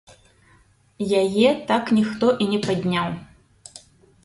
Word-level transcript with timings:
Яе 1.21 1.49
так 1.73 1.93
ніхто 1.99 2.27
і 2.45 2.49
не 2.55 2.59
падняў. 2.67 3.09